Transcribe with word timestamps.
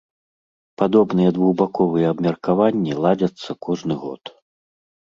Падобныя 0.81 1.33
двухбаковыя 1.35 2.07
абмеркаванні 2.15 2.99
ладзяцца 3.07 3.51
кожны 3.69 3.95
год. 4.09 4.23